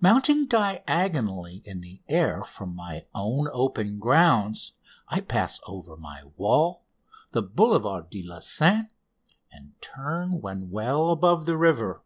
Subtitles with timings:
[0.00, 4.72] Mounting diagonally in the air from my own open grounds
[5.08, 6.86] I pass over my wall,
[7.32, 8.88] the Boulevard de la Seine,
[9.52, 12.02] and turn when well above the river.